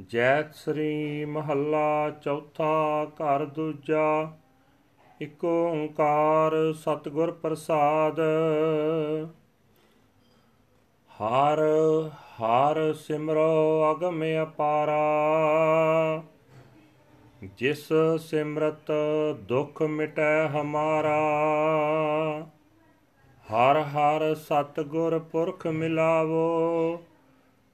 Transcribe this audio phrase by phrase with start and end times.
[0.00, 4.32] ਜੈਤ ਸ੍ਰੀ ਮਹੱਲਾ ਚੌਥਾ ਘਰ ਦੂਜਾ,
[5.22, 8.20] ਇਕ ਓੰਕਾਰ ਸਤਿਗੁਰ ਪ੍ਰਸਾਦ।
[11.10, 11.58] ਹਰ
[12.10, 15.02] ਹਰ ਸਿਮਰੋ ਅਗਮ ਅਪਾਰਾ।
[17.58, 17.88] ਜਿਸ
[18.20, 18.90] ਸਿਮਰਤ
[19.34, 21.18] ਦੁਖ ਮਿਟੈ ਹਮਾਰਾ,
[23.46, 27.02] ਹਰ ਹਰ ਸਤਿਗੁਰ ਪੁਰਖ ਮਿਲਾਵੋ,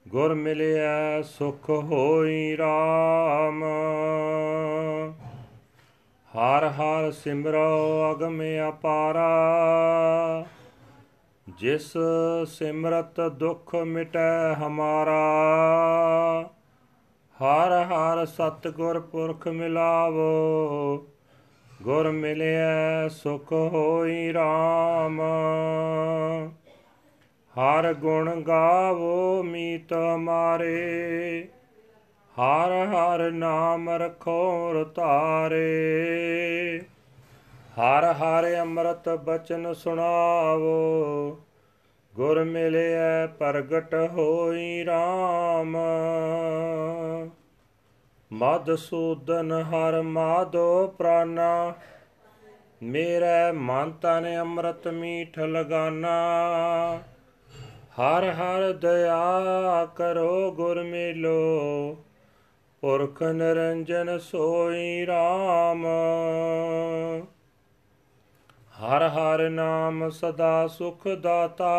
[0.07, 3.63] ਗੁਰ ਮਿਲਿਆ ਸੁਖ ਹੋਈ RAM
[6.31, 10.45] ਹਰ ਹਰ ਸਿਮਰੋ ਅਗਮ ਅਪਾਰਾ,
[11.47, 11.93] ਜਿਸ
[12.47, 15.19] ਸਿਮਰਤ ਦੁਖ ਮਿਟੈ ਹਮਾਰਾ
[17.41, 21.07] ਹਰ ਹਰ ਸਤਿਗੁਰ ਪੁਰਖ ਮਿਲਾਵੋ,
[21.83, 25.21] ਗੁਰ ਮਿਲਿਆ ਸੁਖ ਹੋਈ RAM
[27.59, 31.47] ਹਰ ਗੁਣ ਗਾਵੋ ਮੀਤ ਮਾਰੇ,
[32.41, 35.65] ਹਰ ਹਰ ਨਾਮ ਰਖੋ ਰਤਾਰੇ।
[37.79, 41.37] ਹਰ ਹਰ ਅੰਮ੍ਰਿਤ ਬਚਨ ਸੁਣਾਵੋ,
[42.15, 45.77] ਗੁਰ ਮਿਲਿਆ ਪ੍ਰਗਟ ਹੋਈ RAM
[48.39, 51.73] ਮਦਸੂਦਨ ਹਰ ਮਾਧੋ ਪ੍ਰਾਨਾ,
[52.83, 56.13] ਮੇਰੇ ਮਨ ਤਨ ਅੰਮ੍ਰਿਤ ਮੀਠ ਲਗਾਨਾ।
[57.99, 61.97] ਹਰ ਹਰ ਦਇਆ ਕਰੋ ਗੁਰ ਮਿਲੋ,
[62.83, 65.85] ਪੁਰਖ ਨਿਰੰਜਨ ਸੋਈ RAM
[68.83, 71.75] ਹਰ ਹਰ ਨਾਮ ਸਦਾ ਸੁਖ ਦਾਤਾ,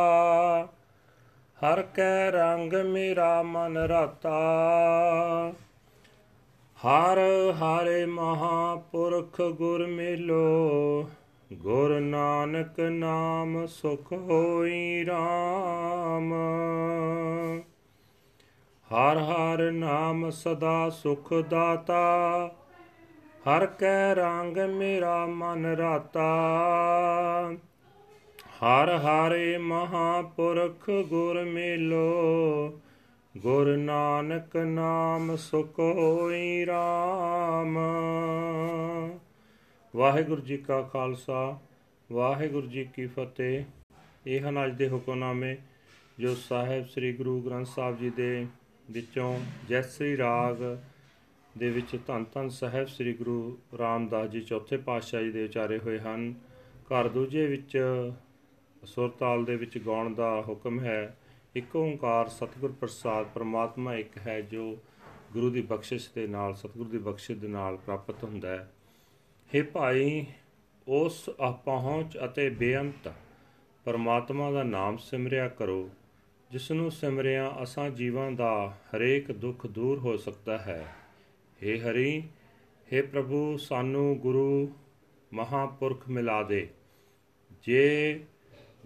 [1.59, 4.39] ਹਰ ਕੈ ਰੰਗ ਮੇਰਾ ਮਨ ਰਾਤਾ।
[6.87, 7.19] ਹਰ
[7.53, 11.11] ਹਰੇ ਮਹਾਪੁਰਖ ਗੁਰ ਮਿਲੋ,
[11.53, 16.33] ਗੁਰ ਨਾਨਕ ਨਾਮ ਸੁਖ ਹੋਈ RAM
[18.95, 22.51] ਹਰ ਹਰ ਨਾਮ ਸਦਾ ਸੁਖ ਦਾਤਾ,
[23.49, 26.31] ਹਰ ਕੈ ਰੰਗ ਮੇਰਾ ਮਨ ਰਾਤਾ।
[28.63, 32.81] ਹਰ ਹਰੇ ਮਹਾਪੁਰਖ ਗੁਰ ਮਿਲੋ
[33.37, 37.77] ਗੁਰ ਨਾਨਕ ਨਾਮ ਸੁਖ ਹੋਈ RAM
[39.97, 41.59] ਵਾਹਿਗੁਰੂ ਜੀ ਕਾ ਖਾਲਸਾ,
[42.13, 43.65] ਵਾਹਿਗੁਰੂ ਜੀ ਕੀ ਫਤਿਹ।
[44.27, 45.57] ਇਹ ਹਨ ਅੱਜ ਦੇ ਹੁਕਮਨਾਮੇ
[46.19, 48.47] ਜੋ ਸਾਹਿਬ ਸ੍ਰੀ ਗੁਰੂ ਗ੍ਰੰਥ ਸਾਹਿਬ ਜੀ ਦੇ
[48.91, 50.57] ਵਿੱਚੋਂ ਜੈਸਰੀ ਰਾਗ
[51.59, 55.99] ਦੇ ਵਿੱਚ ਧੰਨ ਧੰਨ ਸਾਹਿਬ ਸ੍ਰੀ ਗੁਰੂ ਰਾਮਦਾਸ ਜੀ ਚੌਥੇ ਪਾਤਸ਼ਾਹ ਜੀ ਦੇ ਉਚਾਰੇ ਹੋਏ
[55.99, 56.35] ਹਨ।
[56.85, 57.79] ਘਰ ਦੂਜੇ ਵਿੱਚ
[58.85, 61.17] ਸੁਰਤਾਲ ਦੇ ਵਿੱਚ ਗਾਉਣ ਦਾ ਹੁਕਮ ਹੈ।
[61.56, 64.66] ਇੱਕ ਓੰਕਾਰ ਸਤਿਗੁਰ ਪ੍ਰਸਾਦ ਪ੍ਰਮਾਤਮਾ ਇੱਕ ਹੈ ਜੋ
[65.34, 68.68] ਗੁਰੂ ਦੀ ਬਖਸ਼ਿਸ਼ ਦੇ ਨਾਲ ਸਤਿਗੁਰ ਦੀ ਬਖਸ਼ਿਸ਼ ਦੇ ਨਾਲ ਪ੍ਰਾਪਤ ਹੁੰਦਾ ਹੈ
[69.50, 70.26] हे ਭਾਈ
[70.88, 71.30] ਉਸ
[71.66, 73.12] ਪਹੁੰਚ ਅਤੇ ਬੇਅੰਤ
[73.86, 75.90] ਪਰਮਾਤਮਾ ਦਾ ਨਾਮ ਸਿਮਰਿਆ ਕਰੋ
[76.52, 78.54] ਜਿਸ ਨੂੰ ਸਿਮਰਿਆ ਅਸਾਂ ਜੀਵਾਂ ਦਾ
[78.90, 80.84] ਹਰੇਕ ਦੁੱਖ ਦੂਰ ਹੋ ਸਕਦਾ ਹੈ
[81.60, 82.24] हे ਹਰੀ
[82.88, 84.68] हे ਪ੍ਰਭੂ ਸਾਨੂੰ ਗੁਰੂ
[85.32, 86.68] ਮਹਾਪੁਰਖ ਮਿਲਾ ਦੇ
[87.64, 88.20] ਜੇ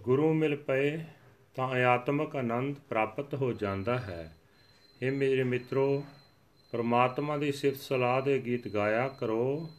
[0.00, 0.98] ਗੁਰੂ ਮਿਲ ਪਏ
[1.55, 4.37] ਤਾਂ ਆਤਮਿਕ ਆਨੰਦ ਪ੍ਰਾਪਤ ਹੋ ਜਾਂਦਾ ਹੈ।
[5.01, 6.03] ਇਹ ਮੇਰੇ ਮਿੱਤਰੋ,
[6.71, 9.69] ਪਰਮਾਤਮਾ ਦੀ ਸਿਫਤ ਸਲਾਹ ਦੇ ਗੀਤ ਗਾਇਆ ਕਰੋ।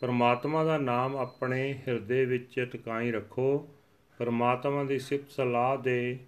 [0.00, 3.68] ਪਰਮਾਤਮਾ ਦਾ ਨਾਮ ਆਪਣੇ ਹਿਰਦੇ ਵਿੱਚ ਟਿਕਾਈ ਰੱਖੋ।
[4.18, 6.18] ਪਰਮਾਤਮਾ ਦੀ ਸਿਫਤ ਸਲਾਹ ਦੇ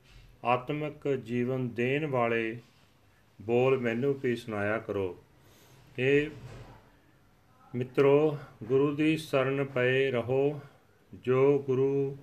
[0.45, 2.61] ਆਤਮਿਕ ਜੀਵਨ ਦੇਣ ਵਾਲੇ
[3.43, 5.25] ਬੋਲ ਮੈਨੂੰ ਵੀ ਸੁਣਾਇਆ ਕਰੋ।
[5.99, 6.31] ਇਹ
[7.75, 10.61] ਮਿੱਤਰੋ, ਗੁਰੂ ਦੀ ਸ਼ਰਨ ਪਏ ਰਹੋ।
[11.15, 12.17] ਜੋ ਗੁਰੂ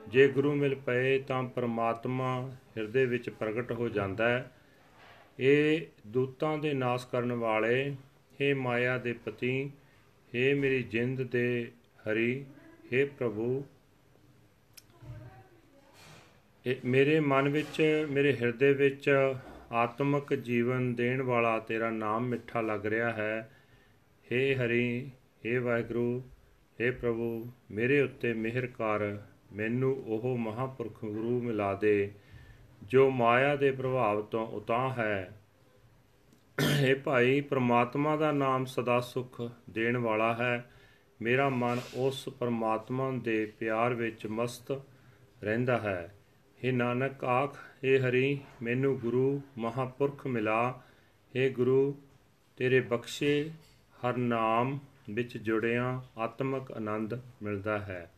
[0.00, 2.30] ਜੇ ਗੁਰੂ ਮਿਲ ਪਏ ਤਾਂ ਪਰਮਾਤਮਾ
[2.76, 4.50] ਹਿਰਦੇ ਵਿੱਚ ਪ੍ਰਗਟ ਹੋ ਜਾਂਦਾ ਹੈ
[5.38, 7.90] ਇਹ ਦੂਤਾਂ ਦੇ ਨਾਸ ਕਰਨ ਵਾਲੇ
[8.40, 9.52] हे ਮਾਇਆ ਦੇ ਪਤੀ
[10.32, 12.44] हे ਮੇਰੀ ਜਿੰਦ ਦੇ ਹਰੀ
[12.92, 13.64] हे ਪ੍ਰਭੂ
[16.64, 19.08] ਇਹ ਮੇਰੇ ਮਨ ਵਿੱਚ ਮੇਰੇ ਹਿਰਦੇ ਵਿੱਚ
[19.74, 23.48] ਆਤਮਿਕ ਜੀਵਨ ਦੇਣ ਵਾਲਾ ਤੇਰਾ ਨਾਮ ਮਿੱਠਾ ਲੱਗ ਰਿਹਾ ਹੈ
[24.26, 25.10] हे ਹਰੀ
[25.46, 26.22] हे ਵਾਹਿਗੁਰੂ
[26.78, 27.28] हे ਪ੍ਰਭੂ
[27.70, 29.04] ਮੇਰੇ ਉੱਤੇ ਮਿਹਰ ਕਰ
[29.52, 32.12] ਮੈਨੂੰ ਉਹ ਮਹਾਪੁਰਖ ਗੁਰੂ ਮਿਲਾ ਦੇ
[32.82, 35.32] ਜੋ ਮਾਇਆ ਦੇ ਪ੍ਰਭਾਵ ਤੋਂ ਉਤਾਂ ਹੈ
[36.58, 39.40] ਇਹ ਭਾਈ ਪ੍ਰਮਾਤਮਾ ਦਾ ਨਾਮ ਸਦਾ ਸੁਖ
[39.70, 40.64] ਦੇਣ ਵਾਲਾ ਹੈ
[41.20, 44.72] ਮੇਰਾ ਮਨ ਉਸ ਪ੍ਰਮਾਤਮਾ ਦੇ ਪਿਆਰ ਵਿੱਚ ਮਸਤ
[45.42, 46.00] ਰਹਿੰਦਾ ਹੈ
[46.60, 50.58] हे ਨਾਨਕ ਆਖ हे ਹਰੀ ਮੈਨੂੰ ਗੁਰੂ ਮਹਾਪੁਰਖ ਮਿਲਾ
[51.34, 51.94] हे ਗੁਰੂ
[52.58, 53.50] ਤੇਰੇ ਬਖਸ਼ੇ
[53.96, 54.78] ਹਰ ਨਾਮ
[55.08, 58.08] ਵਿੱਚ ਜੁੜਿਆਂ ਆਤਮਿਕ ਆਨੰਦ ਮਿਲਦਾ ਹੈ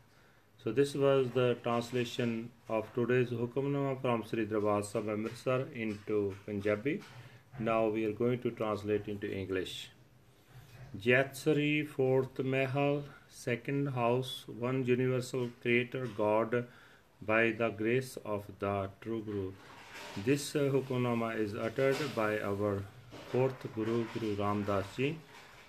[0.64, 7.02] So this was the translation of today's Hukamnama from Sri Darbar Sahib Amritsar into Punjabi.
[7.60, 9.90] Now we are going to translate into English.
[10.98, 16.66] Jetsari, fourth Mahal, second house, one universal creator God
[17.22, 19.52] by the grace of the true Guru.
[20.26, 22.84] This Hukamnama is uttered by our
[23.34, 25.18] fourth Guru, Guru Ram Das Ji,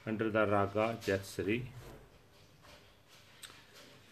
[0.07, 1.63] under the Raga Jetsari.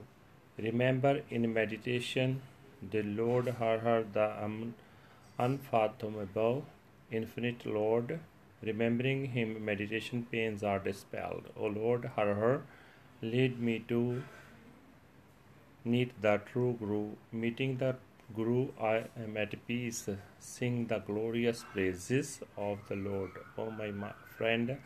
[0.58, 2.43] Remember in meditation
[2.91, 4.29] the Lord Har the
[5.38, 6.64] unfathomable
[7.11, 8.20] infinite Lord.
[8.62, 11.50] Remembering Him, meditation pains are dispelled.
[11.56, 12.62] O Lord, Har
[13.20, 14.23] lead me to
[15.85, 17.11] meet the true Guru.
[17.32, 17.96] Meeting the
[18.35, 20.08] Guru, I am at peace.
[20.38, 23.32] Sing the glorious praises of the Lord.
[23.58, 24.79] O my friend,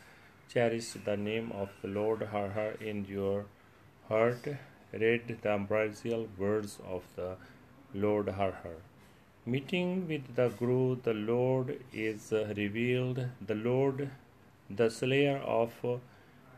[0.52, 3.44] cherish the name of the Lord Har in your
[4.08, 4.46] heart.
[4.92, 7.36] Read the ambrosial words of the
[7.94, 8.54] Lord Har.
[9.44, 13.26] Meeting with the Guru, the Lord is revealed.
[13.46, 14.10] The Lord,
[14.70, 15.72] the slayer of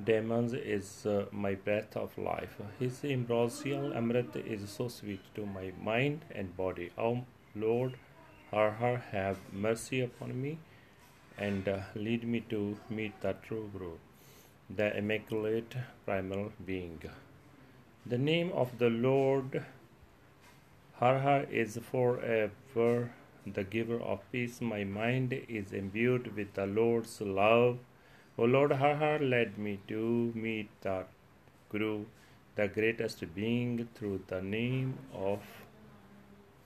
[0.03, 2.57] demons, is uh, my breath of life.
[2.79, 6.91] His ambrosial amrit is so sweet to my mind and body.
[6.97, 7.25] O
[7.57, 7.95] Lord,
[8.53, 10.59] Har Har, have mercy upon me
[11.41, 13.93] and uh, lead me to meet the true Guru,
[14.69, 17.01] the immaculate primal being.
[18.07, 19.63] The name of the Lord
[20.99, 23.11] Har Har is forever
[23.47, 24.61] the giver of peace.
[24.61, 27.79] My mind is imbued with the Lord's love.
[28.39, 31.05] O Lord Har Har, led me to meet the
[31.71, 32.05] Guru,
[32.57, 35.41] the greatest being, through the name of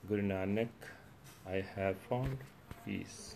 [0.09, 0.91] Guru Nanak.
[1.47, 2.37] I have found
[2.85, 3.35] peace.